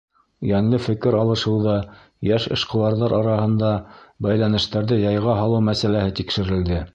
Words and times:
Йәнле 0.51 0.77
фекер 0.85 1.17
алышыуҙа 1.17 1.75
йәш 2.29 2.47
эшҡыуарҙар 2.55 3.15
араһында 3.19 3.69
бәйләнештәрҙе 4.27 4.99
яйға 5.05 5.37
һалыу 5.43 5.63
мәсьәләһе 5.69 6.17
тикшерелде. 6.23 6.83